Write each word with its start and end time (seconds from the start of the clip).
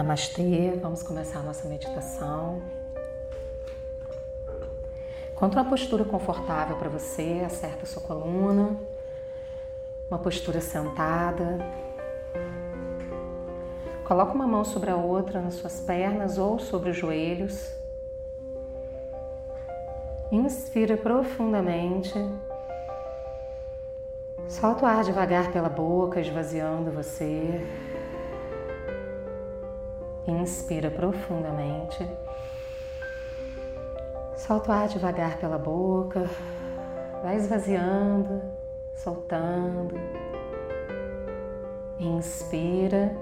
Namastê, 0.00 0.78
vamos 0.80 1.02
começar 1.02 1.40
a 1.40 1.42
nossa 1.42 1.68
meditação. 1.68 2.62
Encontre 5.30 5.60
uma 5.60 5.68
postura 5.68 6.06
confortável 6.06 6.74
para 6.78 6.88
você, 6.88 7.42
acerta 7.44 7.82
a 7.82 7.86
sua 7.86 8.00
coluna, 8.00 8.78
uma 10.10 10.18
postura 10.18 10.58
sentada. 10.62 11.58
Coloque 14.04 14.34
uma 14.34 14.46
mão 14.46 14.64
sobre 14.64 14.88
a 14.88 14.96
outra 14.96 15.42
nas 15.42 15.56
suas 15.56 15.80
pernas 15.80 16.38
ou 16.38 16.58
sobre 16.58 16.88
os 16.88 16.96
joelhos. 16.96 17.70
Inspira 20.32 20.96
profundamente. 20.96 22.14
Solta 24.48 24.86
o 24.86 24.88
ar 24.88 25.04
devagar 25.04 25.52
pela 25.52 25.68
boca, 25.68 26.22
esvaziando 26.22 26.90
você. 26.90 27.60
Inspira 30.30 30.90
profundamente. 30.90 32.08
Solta 34.36 34.70
o 34.70 34.74
ar 34.74 34.88
devagar 34.88 35.38
pela 35.38 35.58
boca. 35.58 36.30
Vai 37.22 37.36
esvaziando, 37.36 38.40
soltando. 38.94 39.94
Inspira. 41.98 43.14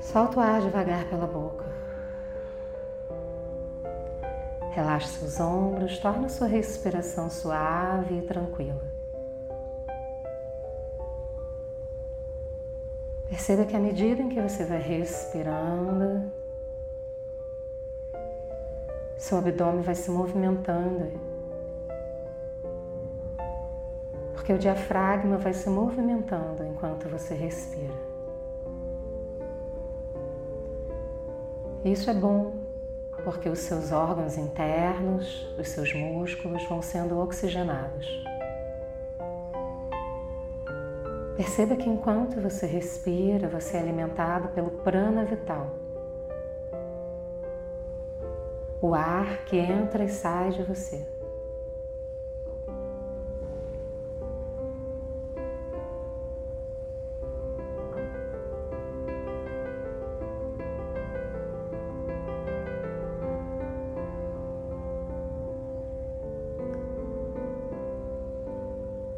Solta 0.00 0.38
o 0.38 0.42
ar 0.42 0.60
devagar 0.60 1.04
pela 1.06 1.26
boca. 1.26 1.64
Relaxe 4.72 5.18
seus 5.18 5.40
ombros, 5.40 5.98
torne 5.98 6.28
sua 6.28 6.46
respiração 6.46 7.28
suave 7.28 8.18
e 8.18 8.22
tranquila. 8.22 8.89
Perceba 13.30 13.64
que 13.64 13.76
à 13.76 13.78
medida 13.78 14.20
em 14.20 14.28
que 14.28 14.40
você 14.40 14.64
vai 14.64 14.80
respirando, 14.80 16.28
seu 19.16 19.38
abdômen 19.38 19.82
vai 19.82 19.94
se 19.94 20.10
movimentando. 20.10 21.12
Porque 24.34 24.52
o 24.52 24.58
diafragma 24.58 25.36
vai 25.36 25.54
se 25.54 25.70
movimentando 25.70 26.64
enquanto 26.64 27.08
você 27.08 27.34
respira. 27.34 27.94
Isso 31.84 32.10
é 32.10 32.14
bom, 32.14 32.52
porque 33.22 33.48
os 33.48 33.60
seus 33.60 33.92
órgãos 33.92 34.36
internos, 34.36 35.54
os 35.56 35.68
seus 35.68 35.94
músculos 35.94 36.68
vão 36.68 36.82
sendo 36.82 37.16
oxigenados. 37.16 38.29
Perceba 41.40 41.74
que 41.74 41.88
enquanto 41.88 42.38
você 42.38 42.66
respira, 42.66 43.48
você 43.48 43.78
é 43.78 43.80
alimentado 43.80 44.50
pelo 44.50 44.70
prana 44.70 45.24
vital. 45.24 45.70
O 48.78 48.94
ar 48.94 49.42
que 49.46 49.56
entra 49.56 50.04
e 50.04 50.08
sai 50.10 50.50
de 50.50 50.62
você. 50.62 51.02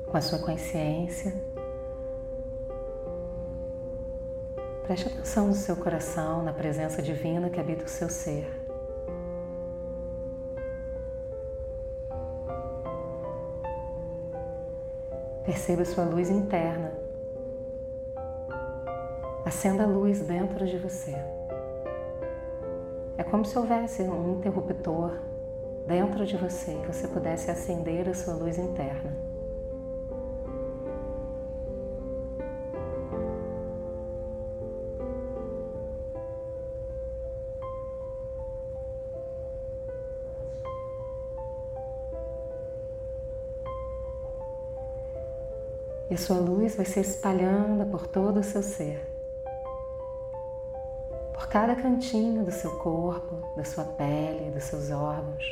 Com 0.06 0.16
a 0.16 0.20
sua 0.20 0.38
consciência, 0.38 1.34
Preste 4.92 5.08
atenção 5.08 5.46
no 5.46 5.54
seu 5.54 5.74
coração, 5.74 6.42
na 6.42 6.52
presença 6.52 7.00
divina 7.00 7.48
que 7.48 7.58
habita 7.58 7.86
o 7.86 7.88
seu 7.88 8.10
ser. 8.10 8.46
Perceba 15.46 15.82
sua 15.86 16.04
luz 16.04 16.28
interna. 16.28 16.92
Acenda 19.46 19.84
a 19.84 19.86
luz 19.86 20.20
dentro 20.20 20.66
de 20.66 20.76
você. 20.76 21.16
É 23.16 23.24
como 23.24 23.46
se 23.46 23.58
houvesse 23.58 24.02
um 24.02 24.34
interruptor 24.34 25.22
dentro 25.86 26.26
de 26.26 26.36
você 26.36 26.72
e 26.72 26.86
você 26.86 27.08
pudesse 27.08 27.50
acender 27.50 28.10
a 28.10 28.14
sua 28.14 28.34
luz 28.34 28.58
interna. 28.58 29.31
E 46.12 46.14
a 46.14 46.18
sua 46.18 46.36
luz 46.36 46.76
vai 46.76 46.84
se 46.84 47.00
espalhando 47.00 47.86
por 47.86 48.06
todo 48.06 48.40
o 48.40 48.42
seu 48.42 48.62
ser. 48.62 49.02
Por 51.32 51.48
cada 51.48 51.74
cantinho 51.74 52.44
do 52.44 52.52
seu 52.52 52.70
corpo, 52.80 53.36
da 53.56 53.64
sua 53.64 53.84
pele, 53.84 54.50
dos 54.50 54.64
seus 54.64 54.90
órgãos. 54.90 55.42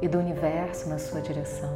E 0.00 0.06
do 0.06 0.20
universo 0.20 0.88
na 0.88 1.00
sua 1.00 1.20
direção. 1.20 1.74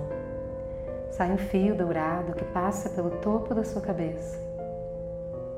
Sai 1.11 1.33
um 1.33 1.37
fio 1.37 1.75
dourado 1.75 2.35
que 2.35 2.45
passa 2.45 2.91
pelo 2.91 3.11
topo 3.19 3.53
da 3.57 3.65
sua 3.65 3.83
cabeça, 3.83 4.39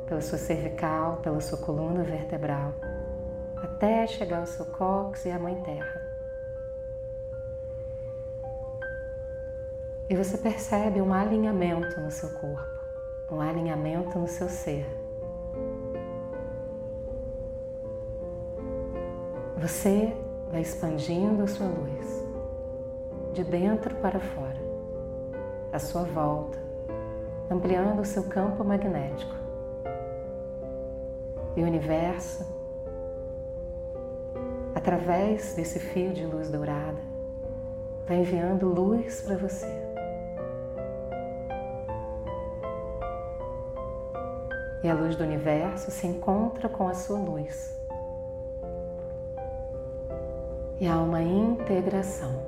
pela 0.07 0.23
sua 0.23 0.39
cervical, 0.39 1.19
pela 1.19 1.43
sua 1.43 1.59
coluna 1.59 2.03
vertebral, 2.03 2.73
até 3.63 4.07
chegar 4.07 4.39
ao 4.39 4.47
seu 4.47 4.65
cóccix 4.65 5.27
e 5.27 5.31
à 5.31 5.39
Mãe 5.39 5.61
Terra. 5.65 6.12
E 10.09 10.17
você 10.17 10.37
percebe 10.37 11.01
um 11.01 11.13
alinhamento 11.13 12.01
no 12.01 12.11
seu 12.11 12.31
corpo, 12.31 12.81
um 13.31 13.41
alinhamento 13.41 14.19
no 14.19 14.29
seu 14.29 14.49
ser. 14.49 14.87
Você 19.57 20.13
vai 20.51 20.61
expandindo 20.61 21.45
a 21.45 21.47
sua 21.47 21.67
luz, 21.67 22.25
de 23.33 23.45
dentro 23.45 23.95
para 23.97 24.19
fora, 24.19 24.61
à 25.73 25.79
sua 25.79 26.03
volta, 26.03 26.59
ampliando 27.51 28.01
o 28.01 28.05
seu 28.05 28.25
campo 28.25 28.65
magnético. 28.65 29.35
E 31.57 31.63
o 31.63 31.67
universo, 31.67 32.45
através 34.75 35.55
desse 35.55 35.79
fio 35.79 36.13
de 36.13 36.27
luz 36.27 36.51
dourada, 36.51 37.01
vai 38.07 38.19
enviando 38.19 38.67
luz 38.67 39.23
para 39.23 39.37
você. 39.37 39.92
E 44.83 44.89
a 44.89 44.95
luz 44.95 45.17
do 45.17 45.25
universo 45.25 45.91
se 45.91 46.07
encontra 46.07 46.69
com 46.69 46.89
a 46.89 46.95
sua 46.95 47.19
luz. 47.19 47.77
E 50.81 50.87
há 50.87 51.01
uma 51.01 51.23
integração. 51.23 52.43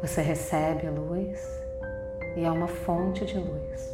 Você 0.00 0.20
recebe 0.22 0.86
a 0.86 0.90
luz 0.90 1.60
e 2.36 2.44
há 2.44 2.52
uma 2.52 2.68
fonte 2.68 3.24
de 3.24 3.38
luz. 3.38 3.93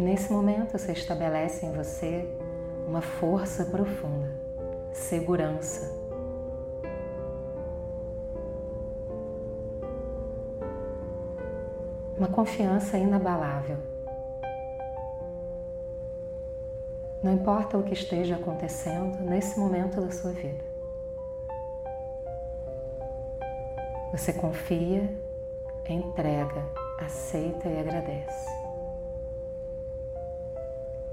E 0.00 0.02
nesse 0.02 0.32
momento 0.32 0.78
você 0.78 0.92
estabelece 0.92 1.66
em 1.66 1.72
você 1.72 2.26
uma 2.88 3.02
força 3.02 3.66
profunda, 3.66 4.30
segurança. 4.94 5.94
Uma 12.16 12.28
confiança 12.28 12.96
inabalável. 12.96 13.76
Não 17.22 17.34
importa 17.34 17.76
o 17.76 17.82
que 17.82 17.92
esteja 17.92 18.36
acontecendo 18.36 19.18
nesse 19.18 19.60
momento 19.60 20.00
da 20.00 20.10
sua 20.10 20.32
vida. 20.32 20.64
Você 24.12 24.32
confia, 24.32 25.14
entrega, 25.86 26.64
aceita 26.98 27.68
e 27.68 27.78
agradece. 27.78 28.59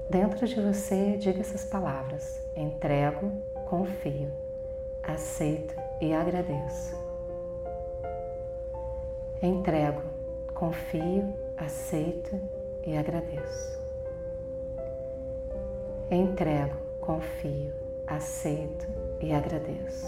Dentro 0.08 0.46
de 0.46 0.58
você, 0.58 1.18
diga 1.18 1.40
essas 1.40 1.66
palavras: 1.66 2.40
entrego, 2.56 3.30
confio, 3.66 4.30
aceito 5.02 5.74
e 6.00 6.14
agradeço. 6.14 6.96
Entrego, 9.42 10.02
confio, 10.54 11.34
aceito 11.58 12.40
e 12.86 12.96
agradeço. 12.96 13.78
Entrego, 16.10 16.76
confio, 17.02 17.72
aceito 18.06 18.88
e 19.20 19.34
agradeço. 19.34 20.06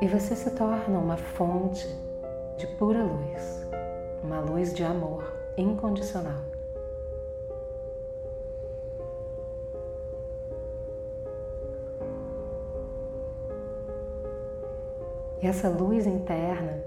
E 0.00 0.06
você 0.06 0.36
se 0.36 0.50
torna 0.50 0.98
uma 0.98 1.16
fonte 1.16 1.88
de 2.58 2.66
pura 2.76 3.02
luz, 3.02 3.66
uma 4.22 4.40
luz 4.40 4.72
de 4.72 4.84
amor 4.84 5.32
incondicional. 5.56 6.42
E 15.40 15.46
essa 15.46 15.68
luz 15.68 16.06
interna, 16.06 16.82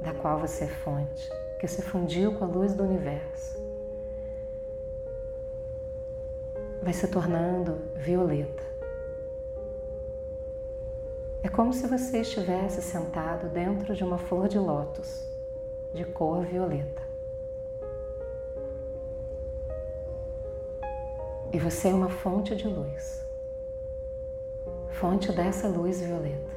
da 0.00 0.14
qual 0.14 0.38
você 0.38 0.64
é 0.64 0.68
fonte, 0.68 1.28
que 1.58 1.66
se 1.66 1.82
fundiu 1.82 2.32
com 2.34 2.44
a 2.44 2.48
luz 2.48 2.72
do 2.72 2.84
universo, 2.84 3.58
vai 6.82 6.92
se 6.92 7.08
tornando 7.08 7.78
violeta. 7.96 8.62
É 11.42 11.48
como 11.48 11.72
se 11.72 11.86
você 11.86 12.20
estivesse 12.20 12.80
sentado 12.80 13.48
dentro 13.48 13.94
de 13.94 14.04
uma 14.04 14.18
flor 14.18 14.46
de 14.46 14.58
lótus 14.58 15.29
de 15.92 16.04
cor 16.04 16.44
violeta. 16.44 17.02
E 21.52 21.58
você 21.58 21.88
é 21.88 21.94
uma 21.94 22.08
fonte 22.08 22.54
de 22.54 22.68
luz, 22.68 23.24
fonte 24.90 25.32
dessa 25.32 25.66
luz 25.66 26.00
violeta. 26.00 26.50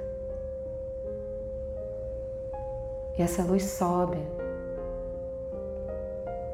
E 3.17 3.21
essa 3.21 3.43
luz 3.43 3.63
sobe 3.63 4.17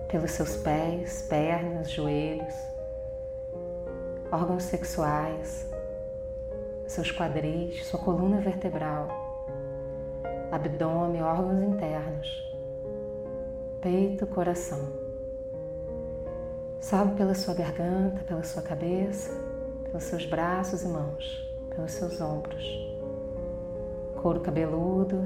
pelos 0.07 0.31
seus 0.31 0.55
pés, 0.57 1.21
pernas, 1.21 1.89
joelhos, 1.91 2.53
órgãos 4.31 4.63
sexuais, 4.63 5.69
seus 6.87 7.11
quadris, 7.11 7.85
sua 7.85 7.99
coluna 7.99 8.41
vertebral, 8.41 9.07
abdômen, 10.51 11.21
órgãos 11.21 11.61
internos, 11.61 12.48
peito, 13.81 14.27
coração. 14.27 14.79
Sobe 16.79 17.15
pela 17.15 17.35
sua 17.35 17.53
garganta, 17.53 18.23
pela 18.23 18.43
sua 18.43 18.61
cabeça, 18.61 19.31
pelos 19.83 20.03
seus 20.03 20.25
braços 20.25 20.83
e 20.83 20.87
mãos, 20.87 21.49
pelos 21.75 21.91
seus 21.91 22.21
ombros, 22.21 22.95
couro 24.21 24.39
cabeludo, 24.39 25.23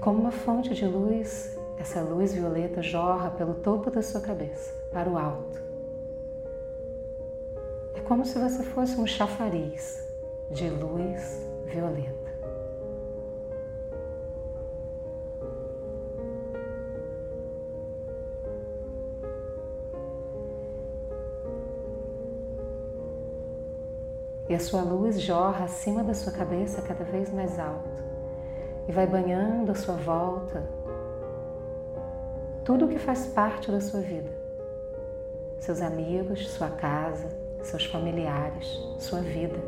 como 0.00 0.18
uma 0.18 0.32
fonte 0.32 0.74
de 0.74 0.86
luz, 0.86 1.56
essa 1.78 2.00
luz 2.00 2.32
violeta 2.32 2.82
jorra 2.82 3.30
pelo 3.30 3.54
topo 3.54 3.90
da 3.90 4.02
sua 4.02 4.20
cabeça, 4.20 4.72
para 4.90 5.08
o 5.08 5.18
alto. 5.18 5.60
É 7.94 8.00
como 8.00 8.24
se 8.24 8.38
você 8.38 8.62
fosse 8.62 8.98
um 8.98 9.06
chafariz 9.06 10.02
de 10.50 10.68
luz 10.70 11.49
violeta. 11.70 12.30
E 24.48 24.54
a 24.54 24.58
sua 24.58 24.82
luz 24.82 25.20
jorra 25.20 25.64
acima 25.64 26.02
da 26.02 26.12
sua 26.12 26.32
cabeça 26.32 26.82
cada 26.82 27.04
vez 27.04 27.32
mais 27.32 27.56
alto 27.56 28.02
e 28.88 28.92
vai 28.92 29.06
banhando 29.06 29.70
a 29.70 29.76
sua 29.76 29.94
volta 29.94 30.68
tudo 32.64 32.86
o 32.86 32.88
que 32.88 32.98
faz 32.98 33.26
parte 33.26 33.70
da 33.70 33.80
sua 33.80 34.00
vida. 34.00 34.30
Seus 35.60 35.80
amigos, 35.80 36.48
sua 36.50 36.68
casa, 36.68 37.28
seus 37.62 37.84
familiares, 37.84 38.80
sua 38.98 39.20
vida, 39.20 39.58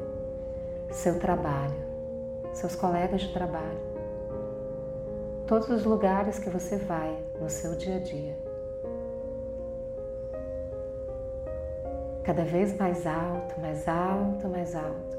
seu 0.91 1.19
trabalho, 1.19 1.92
seus 2.53 2.77
colegas 2.77 3.23
de 3.23 3.33
trabalho, 3.33 3.81
todos 5.47 5.69
os 5.71 5.85
lugares 5.85 6.39
que 6.39 6.51
você 6.51 6.77
vai 6.77 7.17
no 7.41 7.49
seu 7.49 7.75
dia 7.77 7.97
a 7.97 7.99
dia. 7.99 8.37
Cada 12.23 12.45
vez 12.45 12.77
mais 12.77 13.07
alto, 13.07 13.61
mais 13.61 13.89
alto, 13.89 14.49
mais 14.49 14.77
alto, 14.77 15.19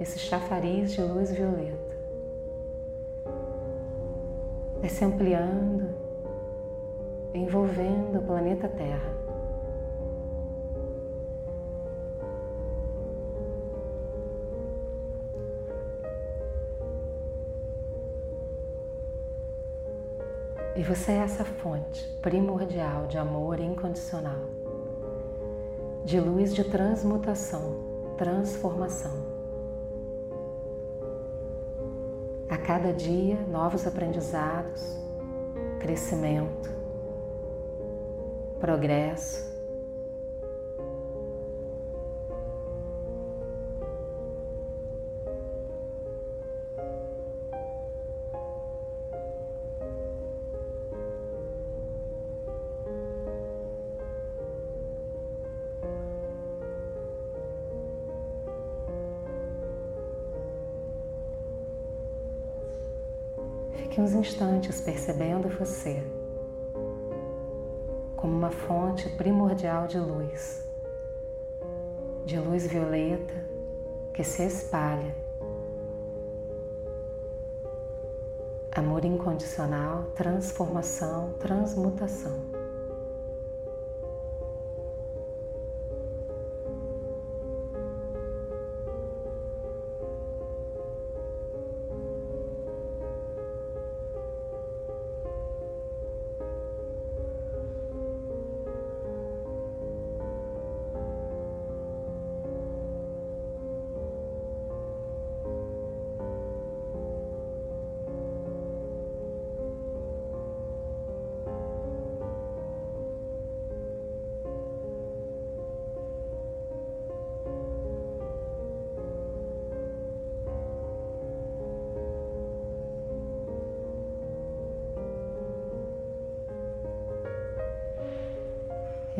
esse 0.00 0.18
chafariz 0.18 0.92
de 0.92 1.02
luz 1.02 1.30
violeta 1.30 1.90
vai 4.80 4.88
se 4.88 5.04
ampliando, 5.04 5.94
envolvendo 7.34 8.18
o 8.18 8.22
planeta 8.22 8.68
Terra. 8.68 9.19
E 20.76 20.82
você 20.82 21.12
é 21.12 21.16
essa 21.16 21.44
fonte 21.44 22.06
primordial 22.22 23.06
de 23.08 23.18
amor 23.18 23.58
incondicional, 23.58 24.48
de 26.04 26.20
luz 26.20 26.54
de 26.54 26.62
transmutação, 26.62 28.14
transformação. 28.16 29.28
A 32.48 32.56
cada 32.56 32.92
dia, 32.92 33.36
novos 33.50 33.84
aprendizados, 33.84 34.96
crescimento, 35.80 36.70
progresso. 38.60 39.49
Fique 63.90 64.00
uns 64.00 64.12
instantes 64.12 64.80
percebendo 64.80 65.48
você 65.48 66.00
como 68.14 68.36
uma 68.36 68.52
fonte 68.52 69.08
primordial 69.08 69.88
de 69.88 69.98
luz, 69.98 70.64
de 72.24 72.38
luz 72.38 72.68
violeta 72.68 73.34
que 74.14 74.22
se 74.22 74.46
espalha. 74.46 75.12
Amor 78.70 79.04
incondicional, 79.04 80.04
transformação, 80.14 81.32
transmutação. 81.40 82.59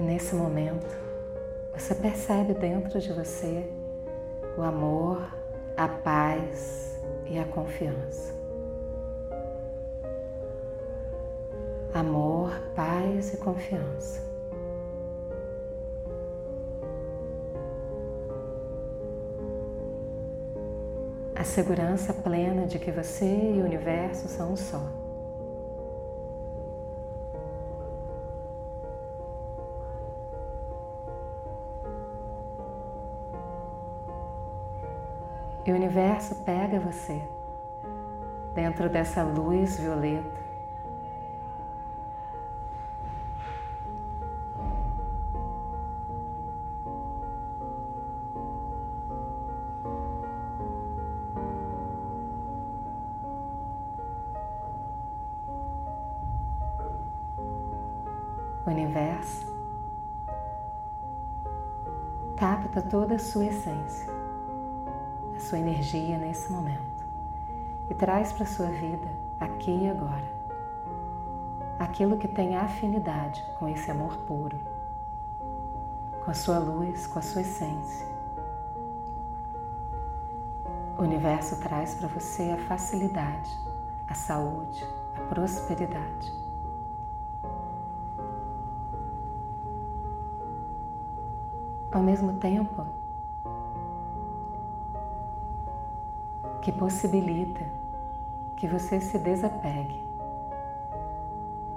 E 0.00 0.02
nesse 0.02 0.34
momento, 0.34 0.96
você 1.74 1.94
percebe 1.94 2.54
dentro 2.54 2.98
de 2.98 3.12
você 3.12 3.70
o 4.56 4.62
amor, 4.62 5.30
a 5.76 5.86
paz 5.86 6.98
e 7.26 7.38
a 7.38 7.44
confiança. 7.44 8.32
Amor, 11.92 12.50
paz 12.74 13.34
e 13.34 13.36
confiança. 13.36 14.22
A 21.34 21.44
segurança 21.44 22.14
plena 22.14 22.66
de 22.66 22.78
que 22.78 22.90
você 22.90 23.26
e 23.26 23.60
o 23.60 23.66
universo 23.66 24.28
são 24.28 24.52
um 24.52 24.56
só. 24.56 24.99
E 35.64 35.72
o 35.72 35.74
universo 35.74 36.34
pega 36.36 36.80
você 36.80 37.22
dentro 38.54 38.88
dessa 38.88 39.22
luz 39.22 39.78
violeta. 39.78 40.40
O 58.66 58.70
universo 58.70 59.46
capta 62.36 62.80
toda 62.80 63.16
a 63.16 63.18
sua 63.18 63.46
essência 63.46 64.19
sua 65.50 65.58
energia 65.58 66.16
nesse 66.16 66.52
momento 66.52 67.04
e 67.90 67.94
traz 67.94 68.32
para 68.32 68.46
sua 68.46 68.66
vida, 68.66 69.08
aqui 69.40 69.82
e 69.82 69.90
agora, 69.90 70.32
aquilo 71.76 72.16
que 72.16 72.28
tem 72.28 72.54
afinidade 72.54 73.44
com 73.58 73.68
esse 73.68 73.90
amor 73.90 74.16
puro, 74.18 74.56
com 76.24 76.30
a 76.30 76.34
sua 76.34 76.60
luz, 76.60 77.08
com 77.08 77.18
a 77.18 77.22
sua 77.22 77.40
essência. 77.40 78.06
O 80.96 81.02
universo 81.02 81.58
traz 81.58 81.94
para 81.94 82.06
você 82.06 82.52
a 82.52 82.56
facilidade, 82.56 83.50
a 84.06 84.14
saúde, 84.14 84.86
a 85.16 85.20
prosperidade. 85.22 86.32
Ao 91.90 92.00
mesmo 92.00 92.34
tempo, 92.34 92.86
que 96.62 96.70
possibilita 96.70 97.64
que 98.56 98.66
você 98.66 99.00
se 99.00 99.18
desapegue 99.18 100.04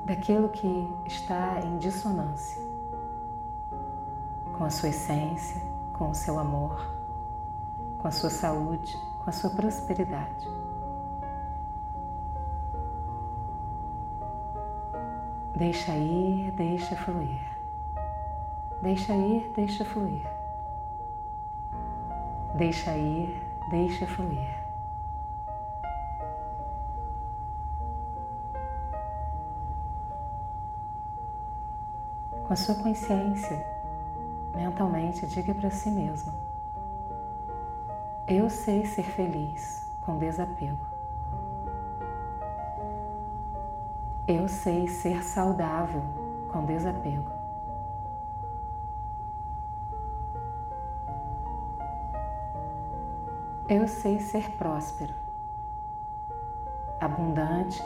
daquilo 0.04 0.50
que 0.50 0.94
está 1.06 1.62
em 1.62 1.78
dissonância 1.78 2.62
com 4.58 4.66
a 4.66 4.70
sua 4.70 4.90
essência, 4.90 5.62
com 5.94 6.10
o 6.10 6.16
seu 6.16 6.38
amor, 6.38 6.94
com 7.98 8.08
a 8.08 8.12
sua 8.12 8.30
saúde, 8.30 8.98
com 9.24 9.30
a 9.30 9.34
sua 9.34 9.50
prosperidade. 9.50 10.48
Deixa 15.56 15.96
ir, 15.96 16.52
deixa 16.52 16.96
fluir. 16.96 17.42
Deixa 18.82 19.16
ir, 19.16 19.52
deixa 19.56 19.86
fluir. 19.86 20.28
Deixa 22.56 22.98
ir, 22.98 23.42
deixa 23.70 24.06
fluir. 24.06 24.63
A 32.54 32.56
sua 32.56 32.76
consciência, 32.76 33.66
mentalmente 34.56 35.26
diga 35.26 35.56
para 35.56 35.72
si 35.72 35.90
mesmo: 35.90 36.32
Eu 38.28 38.48
sei 38.48 38.86
ser 38.86 39.06
feliz 39.06 39.92
com 40.00 40.20
desapego. 40.20 40.86
Eu 44.28 44.48
sei 44.48 44.88
ser 44.88 45.24
saudável 45.24 46.04
com 46.48 46.64
desapego. 46.64 47.32
Eu 53.68 53.88
sei 53.88 54.20
ser 54.20 54.52
próspero, 54.52 55.16
abundante, 57.02 57.82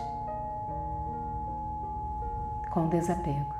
com 2.70 2.90
desapego. 2.90 3.57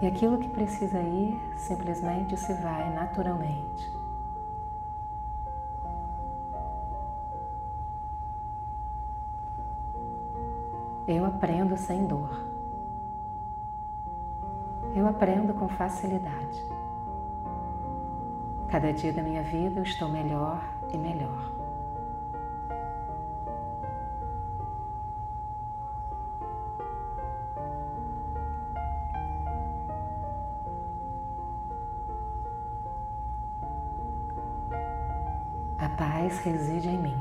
E 0.00 0.06
aquilo 0.06 0.38
que 0.38 0.48
precisa 0.48 1.00
ir 1.00 1.40
simplesmente 1.56 2.36
se 2.36 2.52
vai 2.54 2.92
naturalmente. 2.92 3.96
Eu 11.08 11.24
aprendo 11.24 11.76
sem 11.76 12.04
dor. 12.04 12.44
Eu 14.94 15.06
aprendo 15.06 15.54
com 15.54 15.68
facilidade. 15.68 16.62
Cada 18.68 18.92
dia 18.92 19.12
da 19.12 19.22
minha 19.22 19.42
vida 19.42 19.80
eu 19.80 19.84
estou 19.84 20.08
melhor 20.08 20.62
e 20.92 20.98
melhor. 20.98 21.55
Reside 36.50 36.88
em 36.88 36.98
mim. 36.98 37.20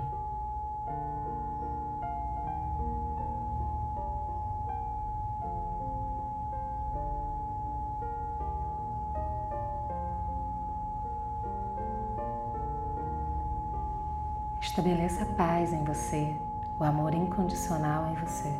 Estabeleça 14.61 15.25
paz 15.25 15.73
em 15.73 15.83
você, 15.83 16.37
o 16.79 16.83
amor 16.83 17.15
incondicional 17.15 18.11
em 18.11 18.15
você. 18.15 18.53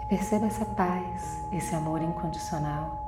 E 0.00 0.06
perceba 0.06 0.46
essa 0.46 0.64
paz, 0.64 1.46
esse 1.52 1.74
amor 1.76 2.02
incondicional 2.02 3.03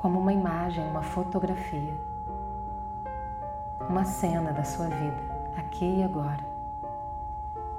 como 0.00 0.18
uma 0.18 0.32
imagem, 0.32 0.88
uma 0.88 1.02
fotografia, 1.02 1.94
uma 3.86 4.02
cena 4.02 4.50
da 4.50 4.64
sua 4.64 4.88
vida, 4.88 5.52
aqui 5.58 5.98
e 5.98 6.02
agora. 6.02 6.42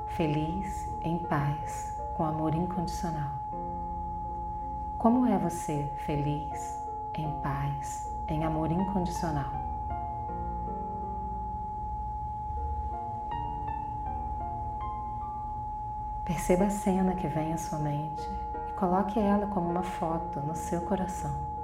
Feliz, 0.06 0.88
em 1.02 1.18
paz, 1.18 2.00
com 2.14 2.24
amor 2.24 2.54
incondicional. 2.54 3.32
Como 5.00 5.26
é 5.26 5.36
você 5.40 5.92
feliz, 6.06 6.80
em 7.16 7.32
paz, 7.42 8.16
em 8.28 8.44
amor 8.44 8.72
incondicional? 8.72 9.52
Perceba 16.24 16.66
a 16.66 16.70
cena 16.70 17.16
que 17.16 17.28
vem 17.28 17.52
à 17.52 17.58
sua 17.58 17.80
mente 17.80 18.30
e 18.70 18.74
coloque 18.74 19.20
ela 19.20 19.48
como 19.48 19.68
uma 19.68 19.82
foto 19.82 20.40
no 20.42 20.56
seu 20.56 20.82
coração. 20.82 21.61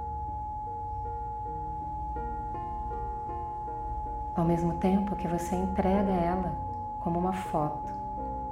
Ao 4.38 4.44
mesmo 4.44 4.74
tempo 4.74 5.16
que 5.16 5.26
você 5.26 5.56
entrega 5.56 6.12
ela 6.12 6.54
como 7.00 7.18
uma 7.18 7.32
foto 7.32 7.92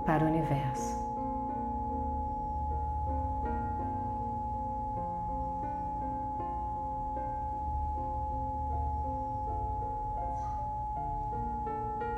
para 0.05 0.25
o 0.25 0.27
universo. 0.27 1.07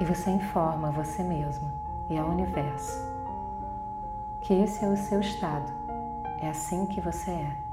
E 0.00 0.04
você 0.04 0.30
informa 0.30 0.88
a 0.88 0.90
você 0.90 1.22
mesmo 1.22 1.70
e 2.08 2.16
ao 2.16 2.30
universo 2.30 3.06
que 4.40 4.54
esse 4.54 4.82
é 4.82 4.88
o 4.88 4.96
seu 4.96 5.20
estado, 5.20 5.70
é 6.40 6.48
assim 6.48 6.86
que 6.86 7.02
você 7.02 7.32
é. 7.32 7.67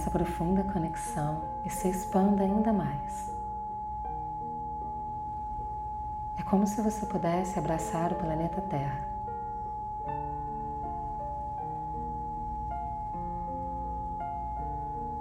E 0.00 0.02
nessa 0.02 0.10
profunda 0.10 0.64
conexão, 0.64 1.42
e 1.62 1.68
se 1.68 1.86
expanda 1.86 2.42
ainda 2.42 2.72
mais. 2.72 3.30
É 6.38 6.42
como 6.42 6.66
se 6.66 6.80
você 6.80 7.04
pudesse 7.04 7.58
abraçar 7.58 8.10
o 8.10 8.14
planeta 8.14 8.62
Terra. 8.62 8.98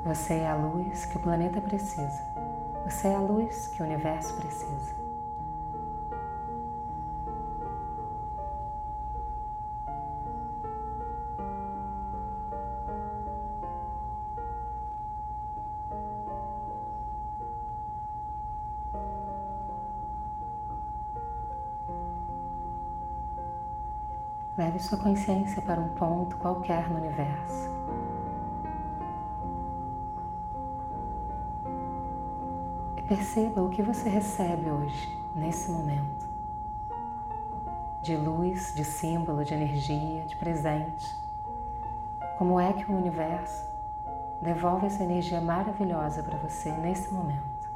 Você 0.06 0.36
é 0.36 0.48
a 0.48 0.56
luz 0.56 1.04
que 1.04 1.18
o 1.18 1.20
planeta 1.20 1.60
precisa. 1.60 2.24
Você 2.86 3.10
é 3.10 3.16
a 3.16 3.20
luz 3.20 3.68
que 3.68 3.84
o 3.84 3.86
universo 3.86 4.34
precisa. 4.36 5.09
Leve 24.60 24.78
sua 24.78 24.98
consciência 24.98 25.62
para 25.62 25.80
um 25.80 25.88
ponto 25.88 26.36
qualquer 26.36 26.90
no 26.90 26.98
universo. 26.98 27.70
E 32.98 33.02
perceba 33.04 33.64
o 33.64 33.70
que 33.70 33.82
você 33.82 34.10
recebe 34.10 34.70
hoje, 34.70 35.18
nesse 35.34 35.72
momento. 35.72 36.28
De 38.02 38.18
luz, 38.18 38.76
de 38.76 38.84
símbolo, 38.84 39.46
de 39.46 39.54
energia, 39.54 40.26
de 40.26 40.36
presente. 40.36 41.16
Como 42.38 42.60
é 42.60 42.74
que 42.74 42.92
o 42.92 42.98
universo 42.98 43.66
devolve 44.42 44.88
essa 44.88 45.02
energia 45.02 45.40
maravilhosa 45.40 46.22
para 46.22 46.38
você 46.38 46.70
nesse 46.70 47.14
momento? 47.14 47.69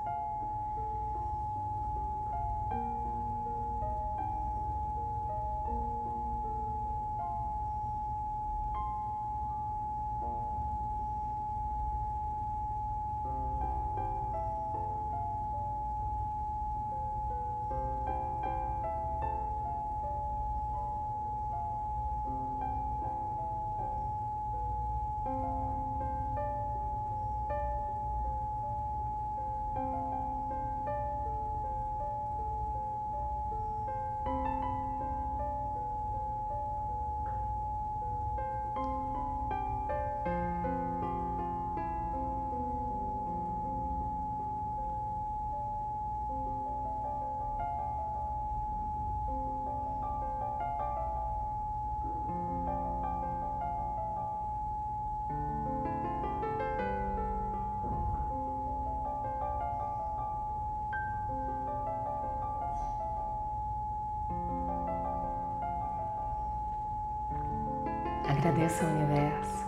Agradeça 68.43 68.83
ao 68.83 68.91
universo. 68.91 69.65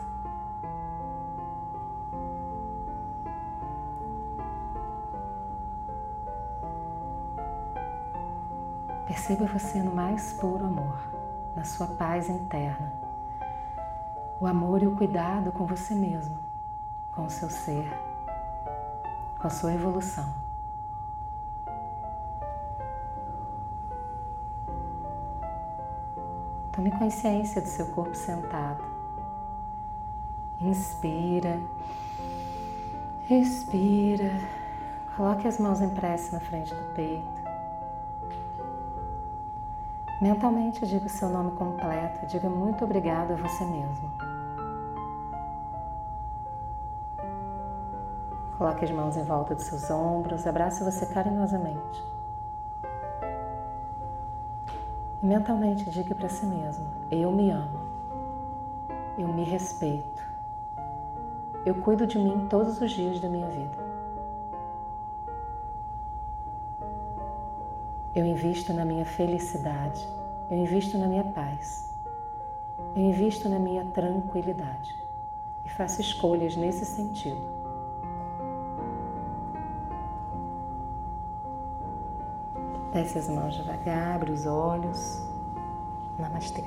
Perceba 9.07 9.45
você 9.45 9.81
no 9.81 9.95
mais 9.95 10.33
puro 10.33 10.65
amor, 10.65 10.99
na 11.55 11.63
sua 11.63 11.87
paz 11.87 12.27
interna. 12.27 12.91
O 14.41 14.45
amor 14.45 14.83
e 14.83 14.87
o 14.87 14.91
cuidado 14.93 15.53
com 15.53 15.65
você 15.65 15.95
mesmo, 15.95 16.37
com 17.13 17.27
o 17.27 17.29
seu 17.29 17.49
ser, 17.49 17.89
com 19.39 19.47
a 19.47 19.49
sua 19.49 19.73
evolução. 19.73 20.44
Tome 26.75 26.91
consciência 26.91 27.61
do 27.61 27.67
seu 27.69 27.85
corpo 27.85 28.13
sentado. 28.13 28.83
Inspira, 30.59 31.57
respira, 33.27 34.29
coloque 35.15 35.47
as 35.47 35.57
mãos 35.57 35.79
em 35.79 35.89
prece 35.89 36.33
na 36.33 36.41
frente 36.41 36.75
do 36.75 36.93
peito. 36.93 37.45
Mentalmente 40.21 40.85
diga 40.85 41.05
o 41.05 41.09
seu 41.09 41.29
nome 41.29 41.51
completo, 41.51 42.25
diga 42.25 42.49
muito 42.49 42.83
obrigado 42.83 43.31
a 43.31 43.35
você 43.35 43.63
mesmo. 43.63 44.11
Coloque 48.57 48.83
as 48.83 48.91
mãos 48.91 49.15
em 49.15 49.23
volta 49.23 49.55
dos 49.55 49.63
seus 49.63 49.89
ombros, 49.89 50.45
abrace 50.45 50.83
você 50.83 51.05
carinhosamente. 51.05 52.14
Mentalmente 55.25 55.89
diga 55.89 56.13
para 56.13 56.29
si 56.29 56.45
mesmo: 56.45 56.85
Eu 57.09 57.31
me 57.31 57.49
amo, 57.49 57.79
eu 59.17 59.27
me 59.27 59.43
respeito, 59.43 60.23
eu 61.65 61.75
cuido 61.75 62.05
de 62.05 62.17
mim 62.17 62.47
todos 62.47 62.79
os 62.79 62.91
dias 62.91 63.19
da 63.19 63.27
minha 63.27 63.47
vida. 63.47 63.85
Eu 68.13 68.25
invisto 68.25 68.71
na 68.71 68.85
minha 68.85 69.03
felicidade, 69.03 70.07
eu 70.49 70.57
invisto 70.57 70.97
na 70.97 71.07
minha 71.07 71.23
paz, 71.23 71.93
eu 72.95 73.01
invisto 73.01 73.49
na 73.49 73.59
minha 73.59 73.83
tranquilidade. 73.85 75.03
E 75.65 75.69
faço 75.69 75.99
escolhas 75.99 76.55
nesse 76.55 76.85
sentido. 76.85 77.64
Desce 82.95 83.17
as 83.17 83.27
mãos 83.27 83.53
devagar, 83.55 84.15
abre 84.15 84.31
os 84.31 84.45
olhos. 84.45 85.21
Namastê. 86.17 86.63